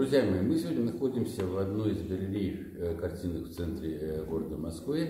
[0.00, 4.56] Друзья мои, мы сегодня находимся в одной из галерей э, картинных в центре э, города
[4.56, 5.08] Москвы.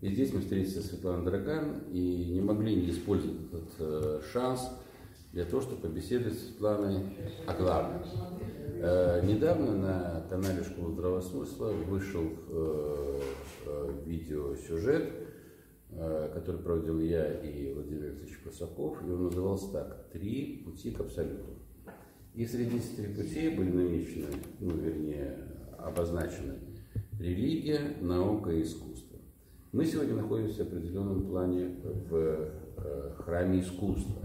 [0.00, 4.70] И здесь мы встретились с Светланой Драган и не могли не использовать этот э, шанс
[5.34, 7.04] для того, чтобы побеседовать с Светланой
[7.46, 8.02] о главном.
[9.28, 12.22] Недавно на канале Школа здравого смысла вышел
[14.06, 15.12] видеосюжет,
[16.32, 21.63] который проводил я и Владимир Алексеевич Косаков, и он назывался так «Три пути к абсолюту».
[22.34, 24.26] И среди этих путей были намечены,
[24.58, 25.38] ну, вернее,
[25.78, 26.54] обозначены
[27.18, 29.18] религия, наука и искусство.
[29.72, 31.76] Мы сегодня находимся в определенном плане
[32.08, 34.22] в э, храме искусства.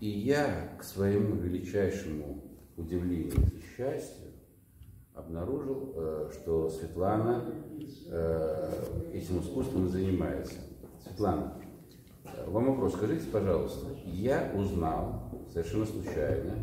[0.00, 2.42] И я, к своему величайшему
[2.76, 4.30] удивлению и счастью,
[5.14, 7.44] обнаружил, э, что Светлана
[8.08, 8.70] э,
[9.12, 10.60] этим искусством занимается.
[11.02, 11.56] Светлана,
[12.46, 16.54] вам вопрос, скажите, пожалуйста, я узнал совершенно случайно,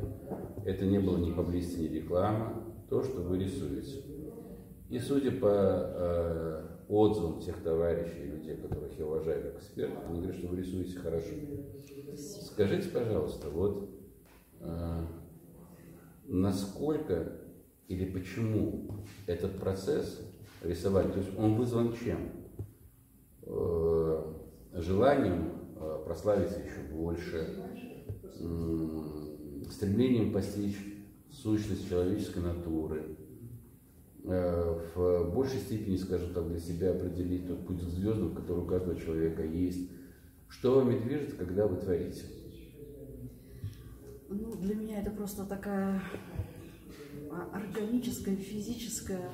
[0.65, 4.03] это не было ни поблизости, ни реклама, то, что вы рисуете.
[4.89, 10.37] И судя по э, отзывам тех товарищей, людей, которых я уважаю как экспертов, они говорят,
[10.37, 11.29] что вы рисуете хорошо.
[12.17, 13.89] Скажите, пожалуйста, вот
[14.59, 15.05] э,
[16.25, 17.31] насколько
[17.87, 20.21] или почему этот процесс
[20.61, 22.29] рисования, то есть он вызван чем?
[23.43, 24.23] Э,
[24.73, 25.50] желанием
[26.05, 27.47] прославиться еще больше,
[29.71, 30.77] стремлением постичь
[31.31, 33.17] сущность человеческой натуры,
[34.23, 38.67] э, в большей степени, скажем так, для себя определить тот путь к звездам, который у
[38.67, 39.89] каждого человека есть.
[40.49, 42.23] Что вами движет, когда вы творите?
[44.29, 46.01] Ну, для меня это просто такая
[47.31, 49.31] а, органическая, физическая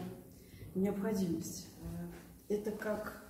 [0.76, 1.68] необходимость.
[1.82, 3.27] Э, это как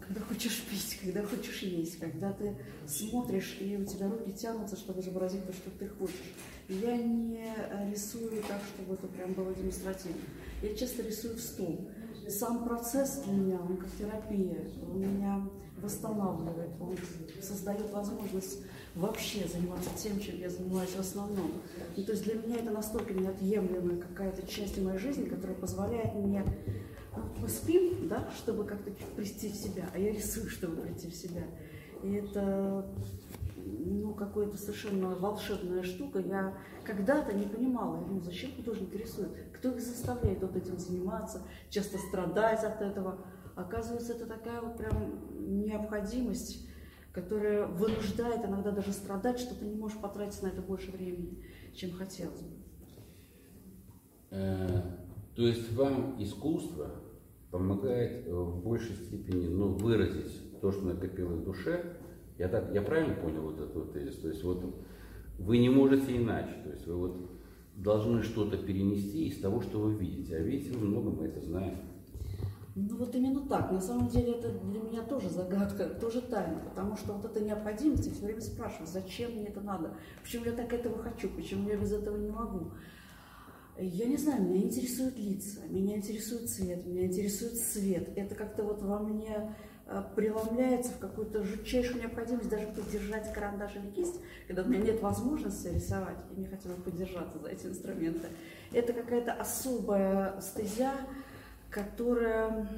[0.00, 2.56] когда хочешь пить, когда хочешь есть, когда ты
[2.86, 6.34] смотришь, и у тебя руки тянутся, чтобы изобразить то, что ты хочешь.
[6.68, 7.46] Я не
[7.90, 10.22] рисую так, чтобы это прям было демонстративно.
[10.62, 11.88] Я часто рисую в стол.
[12.28, 16.96] Сам процесс для меня, он как терапия, он меня восстанавливает, он
[17.42, 18.60] создает возможность
[18.94, 21.52] вообще заниматься тем, чем я занимаюсь в основном.
[21.96, 26.44] И то есть для меня это настолько неотъемлемая какая-то часть моей жизни, которая позволяет мне
[27.40, 31.44] мы спим, да, чтобы как-то прийти в себя, а я рисую, чтобы прийти в себя.
[32.02, 32.86] И это
[33.64, 36.20] ну, какая-то совершенно волшебная штука.
[36.20, 36.54] Я
[36.84, 42.62] когда-то не понимала, ну, зачем художник рисует, кто их заставляет вот этим заниматься, часто страдать
[42.64, 43.24] от этого.
[43.56, 46.68] Оказывается, это такая вот прям необходимость,
[47.12, 51.44] которая вынуждает иногда даже страдать, что ты не можешь потратить на это больше времени,
[51.74, 52.56] чем хотелось бы.
[54.30, 54.82] Э,
[55.36, 56.90] то есть вам искусство
[57.54, 61.98] помогает э, в большей степени ну, выразить то, что накопилось в душе.
[62.36, 64.16] Я, так, я правильно понял вот этот вот тезис?
[64.16, 64.74] То есть вот
[65.38, 66.52] вы не можете иначе.
[66.64, 67.30] То есть вы вот
[67.76, 70.36] должны что-то перенести из того, что вы видите.
[70.36, 71.76] А видите вы много, мы это знаем.
[72.74, 73.70] Ну вот именно так.
[73.70, 78.06] На самом деле это для меня тоже загадка, тоже тайна, потому что вот эта необходимость,
[78.08, 81.76] я все время спрашиваю, зачем мне это надо, почему я так этого хочу, почему я
[81.76, 82.72] без этого не могу.
[83.76, 88.08] Я не знаю, меня интересуют лица, меня интересует цвет, меня интересует свет.
[88.14, 89.52] Это как-то вот во мне
[89.86, 95.02] э, преломляется в какую-то жутчайшую необходимость даже поддержать карандаш или кисть, когда у меня нет
[95.02, 98.28] возможности рисовать, и мне хотелось поддержаться за эти инструменты.
[98.72, 100.92] Это какая-то особая стезя,
[101.68, 102.68] которая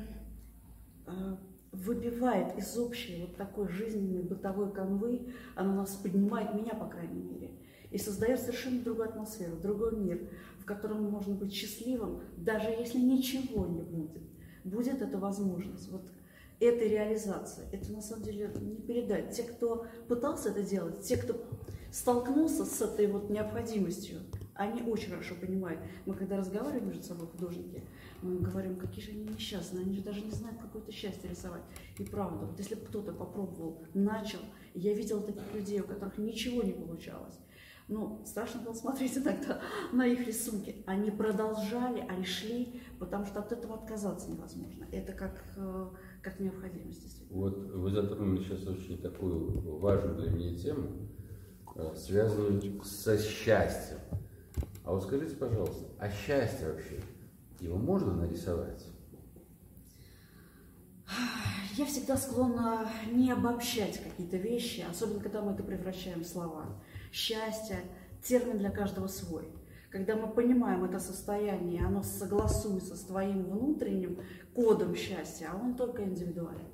[1.07, 1.37] э,
[1.73, 7.51] выбивает из общей вот такой жизненной бытовой канвы, она нас поднимает, меня, по крайней мере,
[7.91, 10.21] и создает совершенно другую атмосферу, другой мир,
[10.66, 14.22] котором можно быть счастливым, даже если ничего не будет.
[14.65, 15.88] Будет эта возможность.
[15.91, 16.03] Вот
[16.60, 17.65] этой реализации.
[17.72, 19.34] Это на самом деле не передать.
[19.37, 21.47] Те, кто пытался это делать, те, кто
[21.93, 24.21] столкнулся с этой вот необходимостью,
[24.54, 25.81] они очень хорошо понимают.
[26.06, 27.83] Мы когда разговариваем между собой, художники,
[28.22, 31.62] мы говорим, какие же они несчастные, они же даже не знают, какое это счастье рисовать.
[31.98, 34.38] И правда, вот если бы кто-то попробовал, начал,
[34.75, 37.38] я видела таких людей, у которых ничего не получалось,
[37.88, 39.60] ну, страшно было смотреть иногда
[39.92, 40.82] на их рисунки.
[40.86, 44.86] Они продолжали, они шли, потому что от этого отказаться невозможно.
[44.91, 45.88] Это как, э,
[46.22, 47.41] как необходимость, действительно.
[47.41, 51.09] Вот вы затронули сейчас очень такую важную для меня тему,
[51.77, 53.98] э, связанную со счастьем.
[54.84, 57.00] А вот скажите, пожалуйста, а счастье вообще,
[57.60, 58.86] его можно нарисовать?
[61.77, 66.80] Я всегда склонна не обобщать какие-то вещи, особенно когда мы это превращаем в слова
[67.12, 67.78] счастье,
[68.22, 69.48] термин для каждого свой.
[69.91, 74.20] Когда мы понимаем это состояние, оно согласуется с твоим внутренним
[74.54, 76.66] кодом счастья, а он только индивидуален.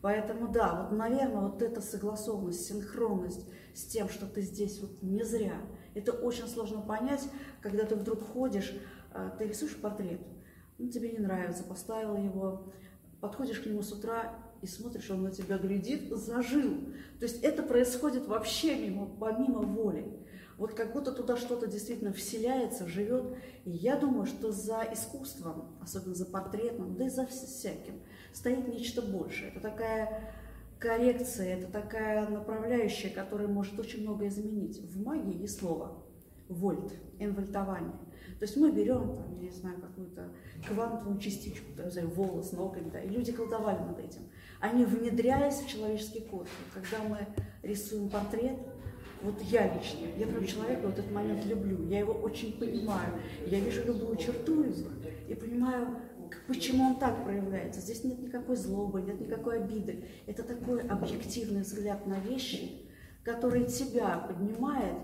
[0.00, 5.22] Поэтому да, вот, наверное, вот эта согласованность, синхронность с тем, что ты здесь вот не
[5.22, 5.60] зря,
[5.94, 7.28] Это очень сложно понять,
[7.60, 8.74] когда ты вдруг ходишь,
[9.12, 10.20] а, ты рисуешь портрет,
[10.78, 12.72] ну, тебе не нравится, поставил его,
[13.20, 16.72] подходишь к нему с утра и смотришь, он на тебя глядит, зажил.
[17.18, 20.06] То есть это происходит вообще мимо, помимо воли.
[20.56, 23.36] Вот как будто туда что-то действительно вселяется, живет.
[23.64, 28.00] И я думаю, что за искусством, особенно за портретом, да и за всяким,
[28.32, 29.50] стоит нечто большее.
[29.50, 30.32] Это такая
[30.78, 34.80] коррекция, это такая направляющая, которая может очень многое изменить.
[34.80, 36.04] В магии есть слово
[36.52, 37.96] вольт, инвольтование.
[38.38, 40.28] То есть мы берем, там, я не знаю, какую-то
[40.66, 44.22] квантовую частичку, там, знаю, волос, ноготь, да, и люди колдовали над этим.
[44.60, 46.48] Они внедрялись в человеческий код.
[46.74, 47.18] Когда мы
[47.62, 48.58] рисуем портрет,
[49.22, 53.60] вот я лично, я прям человека в этот момент люблю, я его очень понимаю, я
[53.60, 54.88] вижу любую черту его
[55.28, 55.96] и понимаю,
[56.48, 57.80] почему он так проявляется.
[57.80, 60.04] Здесь нет никакой злобы, нет никакой обиды.
[60.26, 62.88] Это такой объективный взгляд на вещи,
[63.22, 64.96] который тебя поднимает,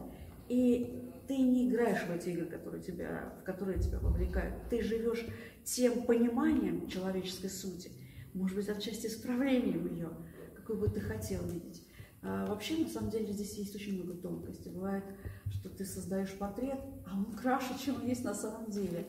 [0.48, 4.54] и ты не играешь в эти игры, которые тебя, в которые тебя вовлекают.
[4.70, 5.26] Ты живешь
[5.62, 7.90] тем пониманием человеческой сути,
[8.32, 10.10] может быть, отчасти исправлением ее,
[10.56, 11.86] какой бы ты хотел видеть.
[12.22, 14.72] А вообще, на самом деле, здесь есть очень много тонкостей.
[14.72, 15.04] Бывает,
[15.50, 19.06] что ты создаешь портрет, а он краше, чем он есть на самом деле.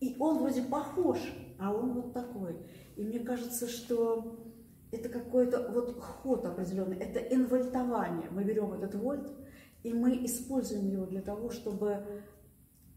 [0.00, 1.18] И он вроде похож,
[1.58, 2.56] а он вот такой.
[2.96, 4.52] И мне кажется, что
[4.90, 8.28] это какой-то вот ход определенный, это инвольтование.
[8.30, 9.32] Мы берем этот вольт,
[9.82, 12.04] и мы используем его для того, чтобы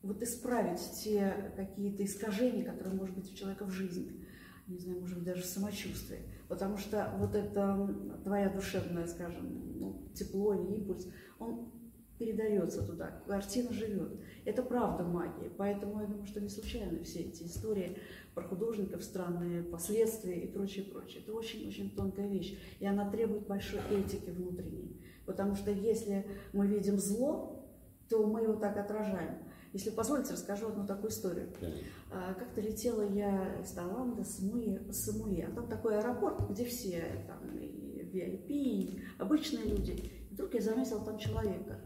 [0.02, 4.26] вот исправить те какие-то искажения, которые, может быть, у человека в жизни,
[4.68, 6.20] не знаю, может быть, даже в самочувствии.
[6.48, 11.08] Потому что вот это твоя душевная, скажем, ну, тепло или импульс,
[11.40, 11.72] он
[12.18, 14.20] передается туда, картина живет.
[14.46, 17.98] Это правда магия, поэтому я думаю, что не случайно все эти истории
[18.34, 21.22] про художников, странные последствия и прочее, прочее.
[21.24, 25.02] Это очень-очень тонкая вещь, и она требует большой этики внутренней.
[25.26, 27.66] Потому что если мы видим зло,
[28.10, 29.40] то мы его так отражаем.
[29.74, 31.52] Если позволите, расскажу одну такую историю.
[32.10, 36.64] А, как-то летела я из Таиланда с Муи, с Муи, а там такой аэропорт, где
[36.64, 39.92] все там и VIP, и обычные люди.
[40.32, 41.82] И вдруг я заметила там человека.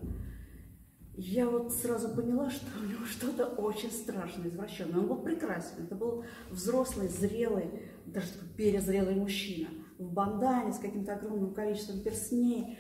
[1.22, 5.02] Я вот сразу поняла, что у него что-то очень страшное, извращенное.
[5.02, 5.84] Он был прекрасен.
[5.84, 9.68] Это был взрослый, зрелый, даже перезрелый мужчина
[9.98, 12.78] в бандане с каким-то огромным количеством персней.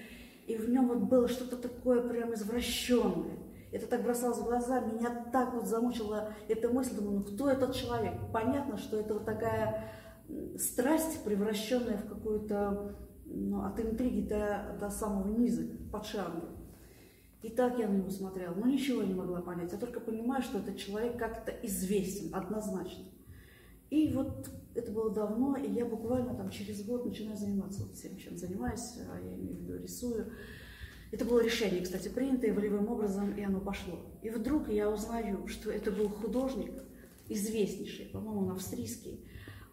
[0.48, 3.40] И в нем вот было что-то такое прям извращенное.
[3.74, 7.76] Это так бросалось в глаза, меня так вот замучила эта мысль, думаю, ну кто этот
[7.76, 8.14] человек?
[8.32, 9.92] Понятно, что это вот такая
[10.58, 12.96] страсть, превращенная в какую-то,
[13.26, 16.59] ну, от интриги до, до самого низа, под шармом.
[17.42, 19.72] И так я на него смотрела, но ничего не могла понять.
[19.72, 23.06] Я только понимаю, что этот человек как-то известен, однозначно.
[23.90, 28.18] И вот это было давно, и я буквально там через год начинаю заниматься вот всем,
[28.18, 30.32] чем занимаюсь, а я имею в виду рисую.
[31.12, 34.00] Это было решение, кстати, принятое волевым образом, и оно пошло.
[34.22, 36.72] И вдруг я узнаю, что это был художник,
[37.30, 39.26] известнейший, по-моему, он австрийский.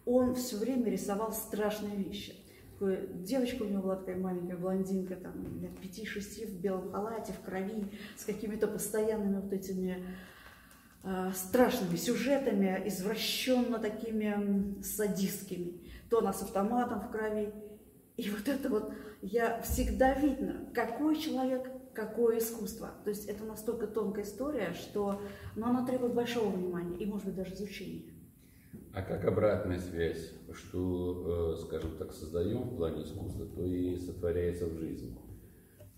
[0.05, 2.33] Он все время рисовал страшные вещи.
[2.77, 7.43] Такое, девочка у него была такая маленькая блондинка, там, лет пяти-шести, в белом халате, в
[7.43, 7.85] крови,
[8.15, 10.05] с какими-то постоянными вот этими
[11.03, 15.81] э, страшными сюжетами, извращенно такими садистскими.
[16.11, 17.51] То она с автоматом в крови.
[18.15, 18.93] И вот это вот
[19.23, 22.91] я всегда видно, какой человек, какое искусство.
[23.03, 25.19] То есть это настолько тонкая история, что
[25.55, 28.03] но она требует большого внимания и, может быть, даже изучения.
[28.97, 34.65] А как обратная связь, что, э, скажем так, создаем в плане искусства, то и сотворяется
[34.65, 35.15] в жизни?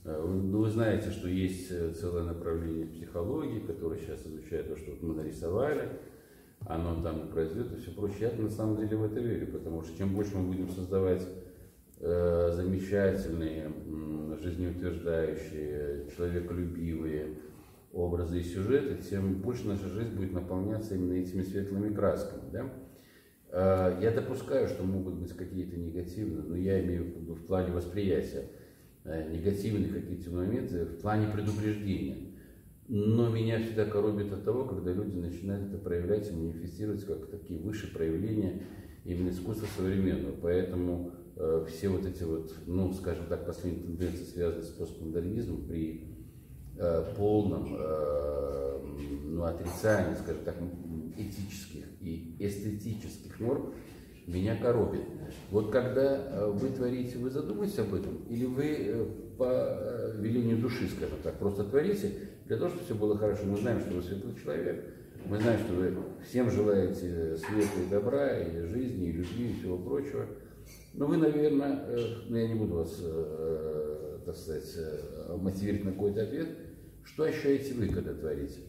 [0.04, 4.92] Э, ну, вы знаете, что есть э, целое направление психологии, которое сейчас изучает то, что
[5.02, 5.88] мы нарисовали,
[6.68, 8.34] оно там произойдет и все прочее.
[8.36, 11.26] Я на самом деле в это верю, потому что чем больше мы будем создавать
[12.02, 13.72] замечательные,
[14.42, 17.38] жизнеутверждающие, человеколюбивые
[17.94, 22.44] образы и сюжеты, тем больше наша жизнь будет наполняться именно этими светлыми красками.
[22.52, 22.70] Да?
[23.52, 27.72] Э, я допускаю, что могут быть какие-то негативные, но я имею в виду в плане
[27.72, 28.46] восприятия
[29.04, 32.34] э, негативные какие-то моменты, в плане предупреждения.
[32.88, 37.60] Но меня всегда коробит от того, когда люди начинают это проявлять и манифестировать как такие
[37.60, 38.64] высшие проявления
[39.06, 40.36] именно искусства современного.
[40.42, 46.19] Поэтому Э, все вот эти вот, ну, скажем так, последние тенденции, связанные с постмодернизмом, при
[47.18, 48.80] полном э,
[49.26, 50.56] ну, отрицании, скажем так,
[51.18, 53.74] этических и эстетических норм,
[54.28, 55.02] меня коробит.
[55.52, 59.06] Вот когда э, вы творите, вы задумаетесь об этом, или вы э,
[59.38, 62.12] по велению души, скажем так, просто творите,
[62.46, 63.44] для того, чтобы все было хорошо.
[63.46, 64.86] Мы знаем, что вы светлый человек,
[65.26, 65.96] мы знаем, что вы
[66.28, 70.26] всем желаете света и добра, и жизни, и любви, и всего прочего.
[70.94, 75.92] Но вы, наверное, э, ну я не буду вас, э, так сказать, э, мотивировать на
[75.92, 76.48] какой-то ответ,
[77.04, 78.60] Что ощущаете вы, когда творите?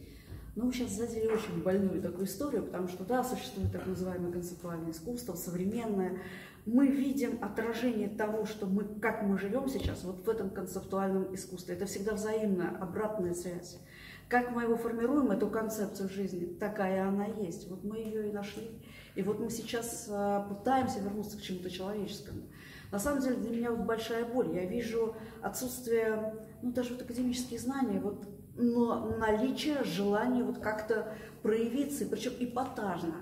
[0.55, 4.91] Ну, вы сейчас задели очень больную такую историю, потому что, да, существует так называемое концептуальное
[4.91, 6.19] искусство, современное.
[6.65, 11.75] Мы видим отражение того, что мы, как мы живем сейчас, вот в этом концептуальном искусстве.
[11.75, 13.79] Это всегда взаимная, обратная связь.
[14.27, 17.69] Как мы его формируем, эту концепцию жизни, такая она есть.
[17.69, 18.69] Вот мы ее и нашли.
[19.15, 22.41] И вот мы сейчас а, пытаемся вернуться к чему-то человеческому.
[22.91, 24.53] На самом деле для меня вот большая боль.
[24.53, 32.05] Я вижу отсутствие, ну даже вот академические знания, вот но наличие желания вот как-то проявиться,
[32.05, 33.15] причем эпатажно.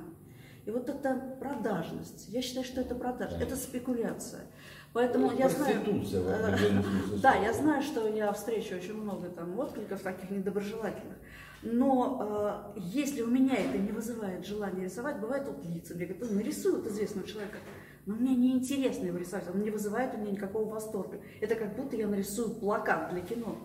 [0.66, 3.44] И вот эта продажность, я считаю, что это продажа, да.
[3.44, 4.42] это спекуляция.
[4.94, 5.82] Поэтому это я знаю,
[7.22, 11.18] да, я знаю, что я встречу очень много там откликов таких недоброжелательных.
[11.62, 16.30] Но э, если у меня это не вызывает желания рисовать, бывает вот лица, мне говорят,
[16.30, 17.58] ну, нарисуй вот известного человека,
[18.06, 21.20] но мне неинтересно его рисовать, он не вызывает у меня никакого восторга.
[21.42, 23.58] Это как будто я нарисую плакат для кино.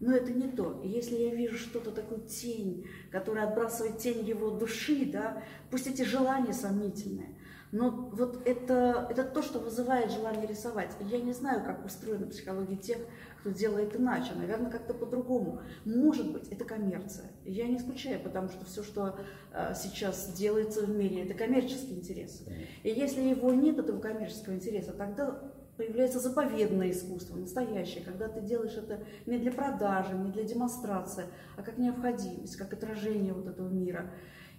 [0.00, 0.80] Но это не то.
[0.82, 6.52] Если я вижу что-то, такую тень, которая отбрасывает тень его души, да, пусть эти желания
[6.52, 7.36] сомнительные,
[7.72, 10.94] но вот это, это то, что вызывает желание рисовать.
[11.00, 12.98] Я не знаю, как устроена психология тех,
[13.40, 14.32] кто делает иначе.
[14.36, 15.62] Наверное, как-то по-другому.
[15.86, 17.32] Может быть, это коммерция.
[17.44, 19.18] Я не исключаю, потому что все, что
[19.52, 22.44] э, сейчас делается в мире, это коммерческий интерес.
[22.82, 25.40] И если его нет, этого коммерческого интереса, тогда
[25.78, 31.24] появляется заповедное искусство, настоящее, когда ты делаешь это не для продажи, не для демонстрации,
[31.56, 34.12] а как необходимость, как отражение вот этого мира.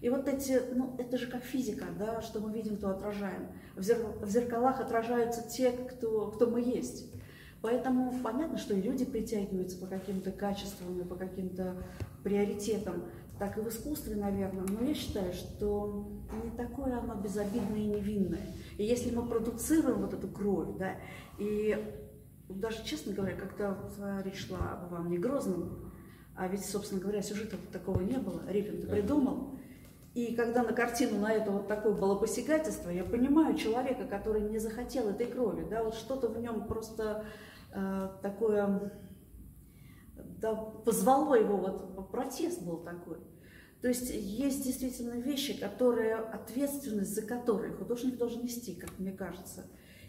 [0.04, 3.48] И вот эти, ну, это же как физика, да, что мы видим, то отражаем.
[3.78, 7.10] В, зер, в зеркалах отражаются те, кто, кто мы есть.
[7.62, 11.78] Поэтому понятно, что и люди притягиваются по каким-то качествам и по каким-то
[12.22, 13.06] приоритетам,
[13.40, 14.66] так и в искусстве, наверное.
[14.68, 18.46] Но я считаю, что не такое оно безобидное и невинное.
[18.78, 20.98] И если мы продуцируем вот эту кровь, да,
[21.40, 21.78] и
[22.50, 23.78] даже, честно говоря, как-то
[24.26, 25.94] речь шла об Иване Грозном,
[26.36, 29.53] а ведь, собственно говоря, сюжета такого не было, Репин-то придумал.
[30.14, 34.60] И когда на картину на это вот такое было посягательство, я понимаю человека, который не
[34.60, 37.26] захотел этой крови, да, вот что-то в нем просто
[37.74, 38.92] э, такое,
[40.16, 43.18] да, позвало его, вот протест был такой.
[43.82, 49.66] То есть есть действительно вещи, которые, ответственность за которые художник должен нести, как мне кажется.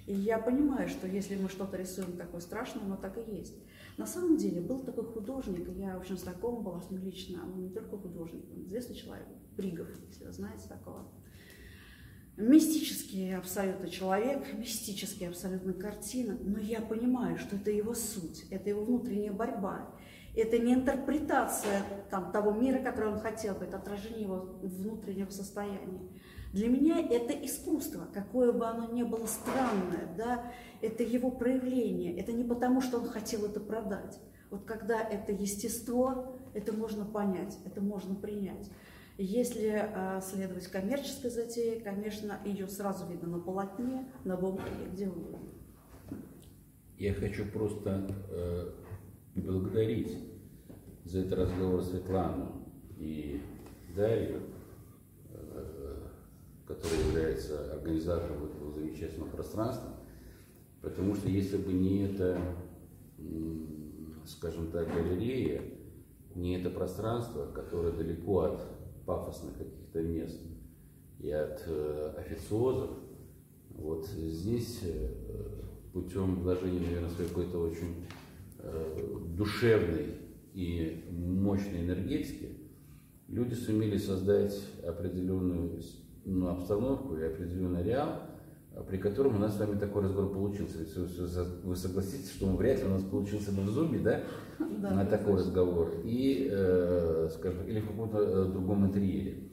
[0.07, 3.57] И я понимаю, что если мы что-то рисуем такое страшное, оно так и есть.
[3.97, 7.71] На самом деле был такой художник, я очень знакома была с ним лично, он не
[7.71, 11.07] только художник, он известный человек, Бригов, если вы знаете такого.
[12.37, 18.85] Мистический абсолютно человек, мистический абсолютно картина, но я понимаю, что это его суть, это его
[18.85, 19.95] внутренняя борьба.
[20.35, 26.09] Это не интерпретация там, того мира, который он хотел бы, это отражение его внутреннего состояния.
[26.53, 32.17] Для меня это искусство, какое бы оно ни было странное, да, это его проявление.
[32.19, 34.21] Это не потому, что он хотел это продать.
[34.51, 38.71] Вот когда это естество, это можно понять, это можно принять.
[39.17, 45.51] Если э, следовать коммерческой затее, конечно, ее сразу видно на полотне, на бумаге, где угодно.
[46.99, 48.73] Я хочу просто э,
[49.37, 50.19] поблагодарить
[51.05, 52.67] за этот разговор Светлану
[52.97, 53.41] и
[53.95, 54.43] Дарью,
[55.31, 56.09] э,
[56.67, 59.95] который является организатором этого замечательного пространства,
[60.83, 62.41] потому что если бы не это,
[64.27, 65.63] скажем так, галерея,
[66.35, 68.74] не это пространство, которое далеко от
[69.07, 70.41] пафосных каких-то мест
[71.21, 72.91] и от э, официозов,
[73.71, 75.11] вот здесь э,
[75.93, 78.05] путем вложения, наверное, своей какой-то очень
[78.67, 80.15] Э, душевной
[80.55, 82.49] и мощной энергетики,
[83.29, 85.83] люди сумели создать определенную
[86.25, 88.23] ну, обстановку и определенный реал,
[88.83, 90.79] при котором у нас с вами такой разговор получился.
[90.79, 90.95] Ведь
[91.65, 94.23] вы согласитесь, что он вряд ли у нас получился бы в зуме, да,
[94.59, 95.47] да на такой точно.
[95.47, 99.51] разговор, и, э, скажем, или в каком-то э, другом интерьере.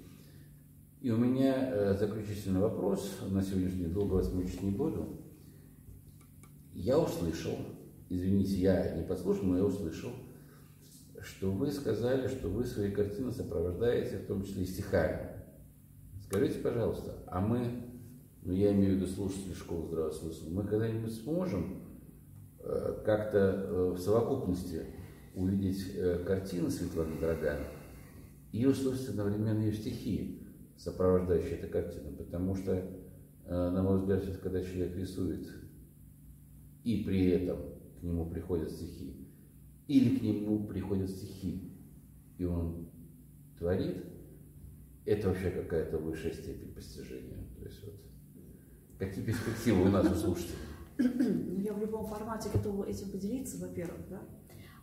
[1.02, 5.22] И у меня э, заключительный вопрос, на сегодняшний день долго вас мучить не буду.
[6.74, 7.58] Я услышал,
[8.10, 10.12] извините, я не подслушал, но я услышал,
[11.22, 15.32] что вы сказали, что вы свои картины сопровождаете, в том числе и стихами.
[16.26, 17.91] Скажите, пожалуйста, а мы,
[18.44, 21.84] ну я имею в виду слушатели школы здравого смысла, мы когда-нибудь сможем
[22.60, 24.86] э, как-то э, в совокупности
[25.36, 27.60] увидеть э, картины Светланы Драган
[28.52, 32.86] и услышать одновременно ее стихи, сопровождающие эту картину, потому что,
[33.46, 35.48] на мой взгляд, когда человек рисует
[36.84, 37.60] и при этом
[38.00, 39.28] к нему приходят стихи,
[39.88, 41.72] или к нему приходят стихи,
[42.38, 42.90] и он
[43.58, 44.04] творит,
[45.06, 47.48] это вообще какая-то высшая степень постижения.
[47.58, 47.96] То есть вот,
[49.02, 50.58] какие перспективы у нас у слушателей?
[50.98, 54.22] Ну, я в любом формате готова этим поделиться, во-первых, да.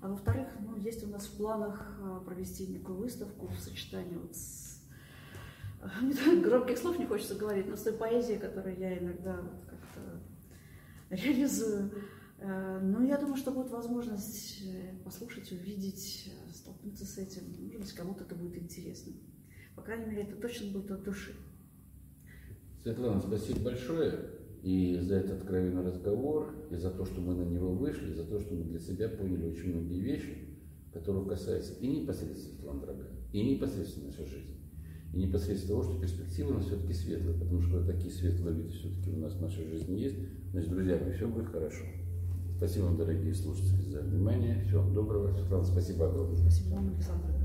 [0.00, 4.34] А во-вторых, ну, есть у нас в планах а, провести некую выставку в сочетании вот
[4.34, 4.82] с
[6.42, 10.20] громких слов не хочется говорить, но с той поэзией, которую я иногда вот как-то
[11.10, 11.92] реализую.
[12.38, 17.42] Э, но я думаю, что будет возможность э, послушать, увидеть, э, столкнуться с этим.
[17.66, 19.12] Может быть, кому-то это будет интересно.
[19.76, 21.36] По крайней мере, это точно будет от души.
[22.82, 24.14] Светлана, спасибо большое
[24.62, 28.24] и за этот откровенный разговор, и за то, что мы на него вышли, и за
[28.24, 30.48] то, что мы для себя поняли очень многие вещи,
[30.92, 34.56] которые касаются и непосредственно Светланы дорогая, и непосредственно нашей жизни,
[35.12, 39.10] и непосредственно того, что перспективы у нас все-таки светлые, потому что такие светлые виды все-таки
[39.10, 40.16] у нас в нашей жизни есть.
[40.50, 41.84] Значит, друзья все будет хорошо.
[42.56, 44.64] Спасибо вам, дорогие слушатели, за внимание.
[44.66, 45.32] Всего доброго.
[45.32, 46.36] Светлана, спасибо огромное.
[46.36, 47.37] Спасибо вам, Александр.